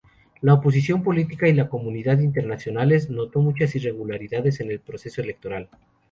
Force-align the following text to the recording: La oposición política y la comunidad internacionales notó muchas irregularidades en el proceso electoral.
La 0.41 0.55
oposición 0.55 1.03
política 1.03 1.47
y 1.47 1.53
la 1.53 1.69
comunidad 1.69 2.17
internacionales 2.21 3.11
notó 3.11 3.39
muchas 3.39 3.75
irregularidades 3.75 4.59
en 4.59 4.71
el 4.71 4.79
proceso 4.79 5.21
electoral. 5.21 5.69